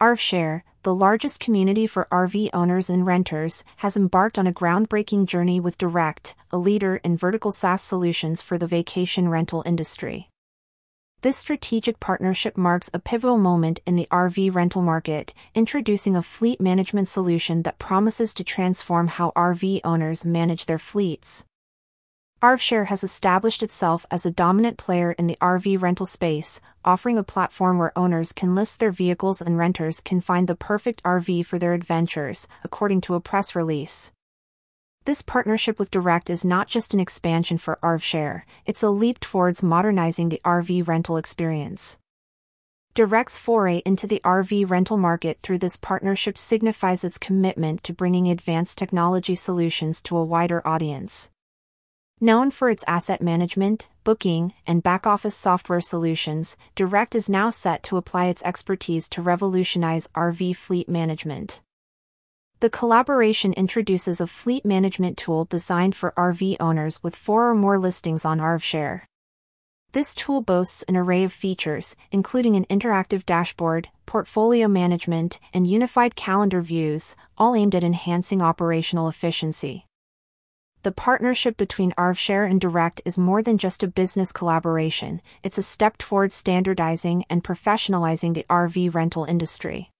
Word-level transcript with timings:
RVshare, 0.00 0.62
the 0.82 0.94
largest 0.94 1.40
community 1.40 1.86
for 1.86 2.08
RV 2.10 2.48
owners 2.54 2.88
and 2.88 3.04
renters, 3.04 3.64
has 3.76 3.98
embarked 3.98 4.38
on 4.38 4.46
a 4.46 4.52
groundbreaking 4.52 5.26
journey 5.26 5.60
with 5.60 5.76
Direct, 5.76 6.34
a 6.50 6.56
leader 6.56 6.96
in 7.04 7.18
vertical 7.18 7.52
SaaS 7.52 7.82
solutions 7.82 8.40
for 8.40 8.56
the 8.56 8.66
vacation 8.66 9.28
rental 9.28 9.62
industry. 9.66 10.30
This 11.20 11.36
strategic 11.36 12.00
partnership 12.00 12.56
marks 12.56 12.88
a 12.94 12.98
pivotal 12.98 13.36
moment 13.36 13.80
in 13.84 13.96
the 13.96 14.08
RV 14.10 14.54
rental 14.54 14.80
market, 14.80 15.34
introducing 15.54 16.16
a 16.16 16.22
fleet 16.22 16.62
management 16.62 17.08
solution 17.08 17.60
that 17.64 17.78
promises 17.78 18.32
to 18.34 18.42
transform 18.42 19.08
how 19.08 19.32
RV 19.36 19.82
owners 19.84 20.24
manage 20.24 20.64
their 20.64 20.78
fleets. 20.78 21.44
RVshare 22.42 22.86
has 22.86 23.04
established 23.04 23.62
itself 23.62 24.06
as 24.10 24.24
a 24.24 24.30
dominant 24.30 24.78
player 24.78 25.12
in 25.12 25.26
the 25.26 25.36
RV 25.42 25.82
rental 25.82 26.06
space, 26.06 26.58
offering 26.82 27.18
a 27.18 27.22
platform 27.22 27.76
where 27.76 27.96
owners 27.98 28.32
can 28.32 28.54
list 28.54 28.80
their 28.80 28.90
vehicles 28.90 29.42
and 29.42 29.58
renters 29.58 30.00
can 30.00 30.22
find 30.22 30.48
the 30.48 30.54
perfect 30.54 31.02
RV 31.02 31.44
for 31.44 31.58
their 31.58 31.74
adventures, 31.74 32.48
according 32.64 33.02
to 33.02 33.14
a 33.14 33.20
press 33.20 33.54
release. 33.54 34.10
This 35.04 35.20
partnership 35.20 35.78
with 35.78 35.90
Direct 35.90 36.30
is 36.30 36.42
not 36.42 36.66
just 36.66 36.94
an 36.94 37.00
expansion 37.00 37.58
for 37.58 37.78
RVshare, 37.82 38.44
it's 38.64 38.82
a 38.82 38.88
leap 38.88 39.20
towards 39.20 39.62
modernizing 39.62 40.30
the 40.30 40.40
RV 40.42 40.88
rental 40.88 41.18
experience. 41.18 41.98
Direct's 42.94 43.36
foray 43.36 43.82
into 43.84 44.06
the 44.06 44.22
RV 44.24 44.70
rental 44.70 44.96
market 44.96 45.40
through 45.42 45.58
this 45.58 45.76
partnership 45.76 46.38
signifies 46.38 47.04
its 47.04 47.18
commitment 47.18 47.84
to 47.84 47.92
bringing 47.92 48.28
advanced 48.28 48.78
technology 48.78 49.34
solutions 49.34 50.00
to 50.00 50.16
a 50.16 50.24
wider 50.24 50.66
audience. 50.66 51.30
Known 52.22 52.50
for 52.50 52.68
its 52.68 52.84
asset 52.86 53.22
management, 53.22 53.88
booking, 54.04 54.52
and 54.66 54.82
back 54.82 55.06
office 55.06 55.34
software 55.34 55.80
solutions, 55.80 56.58
Direct 56.74 57.14
is 57.14 57.30
now 57.30 57.48
set 57.48 57.82
to 57.84 57.96
apply 57.96 58.26
its 58.26 58.42
expertise 58.42 59.08
to 59.08 59.22
revolutionize 59.22 60.06
RV 60.14 60.54
fleet 60.56 60.86
management. 60.86 61.62
The 62.60 62.68
collaboration 62.68 63.54
introduces 63.54 64.20
a 64.20 64.26
fleet 64.26 64.66
management 64.66 65.16
tool 65.16 65.46
designed 65.46 65.96
for 65.96 66.12
RV 66.14 66.58
owners 66.60 67.02
with 67.02 67.16
four 67.16 67.48
or 67.48 67.54
more 67.54 67.78
listings 67.78 68.26
on 68.26 68.38
RVshare. 68.38 69.04
This 69.92 70.14
tool 70.14 70.42
boasts 70.42 70.82
an 70.82 70.98
array 70.98 71.24
of 71.24 71.32
features, 71.32 71.96
including 72.12 72.54
an 72.54 72.66
interactive 72.66 73.24
dashboard, 73.24 73.88
portfolio 74.04 74.68
management, 74.68 75.40
and 75.54 75.66
unified 75.66 76.16
calendar 76.16 76.60
views, 76.60 77.16
all 77.38 77.54
aimed 77.54 77.74
at 77.74 77.82
enhancing 77.82 78.42
operational 78.42 79.08
efficiency 79.08 79.86
the 80.82 80.92
partnership 80.92 81.56
between 81.58 81.92
RVshare 81.92 82.50
and 82.50 82.60
Direct 82.60 83.02
is 83.04 83.18
more 83.18 83.42
than 83.42 83.58
just 83.58 83.82
a 83.82 83.88
business 83.88 84.32
collaboration, 84.32 85.20
it's 85.42 85.58
a 85.58 85.62
step 85.62 85.98
towards 85.98 86.34
standardizing 86.34 87.24
and 87.28 87.44
professionalizing 87.44 88.32
the 88.32 88.46
RV 88.48 88.94
rental 88.94 89.24
industry. 89.24 89.90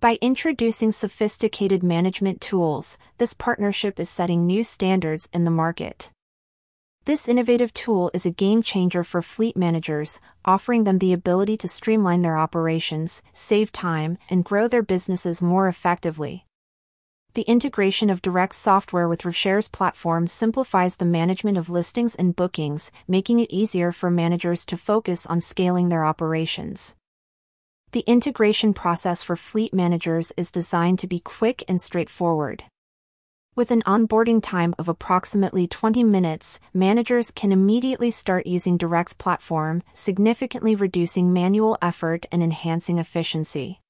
By 0.00 0.18
introducing 0.20 0.90
sophisticated 0.90 1.84
management 1.84 2.40
tools, 2.40 2.98
this 3.18 3.34
partnership 3.34 4.00
is 4.00 4.10
setting 4.10 4.44
new 4.44 4.64
standards 4.64 5.28
in 5.32 5.44
the 5.44 5.50
market. 5.52 6.10
This 7.04 7.28
innovative 7.28 7.72
tool 7.72 8.10
is 8.12 8.26
a 8.26 8.30
game 8.30 8.62
changer 8.62 9.04
for 9.04 9.22
fleet 9.22 9.56
managers, 9.56 10.20
offering 10.44 10.82
them 10.82 10.98
the 10.98 11.12
ability 11.12 11.56
to 11.58 11.68
streamline 11.68 12.22
their 12.22 12.38
operations, 12.38 13.22
save 13.32 13.70
time, 13.70 14.18
and 14.28 14.44
grow 14.44 14.66
their 14.66 14.82
businesses 14.82 15.40
more 15.40 15.68
effectively. 15.68 16.46
The 17.34 17.42
integration 17.42 18.10
of 18.10 18.20
Direct 18.20 18.54
software 18.54 19.08
with 19.08 19.22
RVshare's 19.22 19.66
platform 19.66 20.26
simplifies 20.26 20.96
the 20.96 21.06
management 21.06 21.56
of 21.56 21.70
listings 21.70 22.14
and 22.14 22.36
bookings, 22.36 22.92
making 23.08 23.40
it 23.40 23.50
easier 23.50 23.90
for 23.90 24.10
managers 24.10 24.66
to 24.66 24.76
focus 24.76 25.24
on 25.24 25.40
scaling 25.40 25.88
their 25.88 26.04
operations. 26.04 26.94
The 27.92 28.00
integration 28.00 28.74
process 28.74 29.22
for 29.22 29.34
fleet 29.34 29.72
managers 29.72 30.34
is 30.36 30.52
designed 30.52 30.98
to 30.98 31.06
be 31.06 31.20
quick 31.20 31.64
and 31.66 31.80
straightforward. 31.80 32.64
With 33.54 33.70
an 33.70 33.82
onboarding 33.86 34.42
time 34.42 34.74
of 34.78 34.86
approximately 34.86 35.66
20 35.66 36.04
minutes, 36.04 36.60
managers 36.74 37.30
can 37.30 37.50
immediately 37.50 38.10
start 38.10 38.46
using 38.46 38.76
Direct's 38.76 39.14
platform, 39.14 39.82
significantly 39.94 40.74
reducing 40.74 41.32
manual 41.32 41.78
effort 41.80 42.26
and 42.30 42.42
enhancing 42.42 42.98
efficiency. 42.98 43.80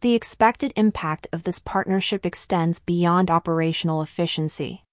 The 0.00 0.14
expected 0.14 0.72
impact 0.76 1.26
of 1.32 1.42
this 1.42 1.58
partnership 1.58 2.24
extends 2.24 2.78
beyond 2.78 3.32
operational 3.32 4.00
efficiency. 4.00 4.84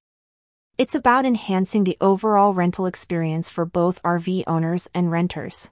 It's 0.79 0.95
about 0.95 1.27
enhancing 1.27 1.83
the 1.83 1.97
overall 2.01 2.55
rental 2.55 2.88
experience 2.88 3.47
for 3.47 3.65
both 3.65 4.01
RV 4.01 4.45
owners 4.47 4.89
and 4.95 5.11
renters. 5.11 5.69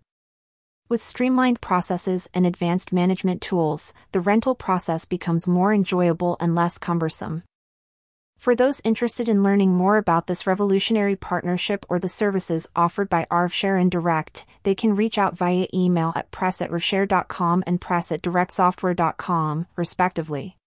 With 0.87 1.01
streamlined 1.01 1.61
processes 1.61 2.29
and 2.35 2.45
advanced 2.45 2.93
management 2.93 3.41
tools, 3.41 3.91
the 4.11 4.21
rental 4.21 4.53
process 4.53 5.03
becomes 5.03 5.47
more 5.47 5.73
enjoyable 5.73 6.37
and 6.39 6.53
less 6.53 6.77
cumbersome. 6.77 7.41
For 8.43 8.55
those 8.55 8.81
interested 8.83 9.29
in 9.29 9.41
learning 9.41 9.73
more 9.73 9.95
about 9.95 10.27
this 10.27 10.45
revolutionary 10.45 11.15
partnership 11.15 11.85
or 11.87 11.97
the 11.97 12.09
services 12.09 12.67
offered 12.75 13.07
by 13.07 13.25
RVshare 13.31 13.79
and 13.79 13.89
Direct, 13.89 14.45
they 14.63 14.75
can 14.75 14.97
reach 14.97 15.17
out 15.17 15.37
via 15.37 15.65
email 15.73 16.11
at 16.13 16.29
press 16.29 16.61
at 16.61 16.69
and 17.65 17.79
press 17.79 18.11
at 18.11 18.21
directsoftware.com, 18.21 19.67
respectively. 19.77 20.57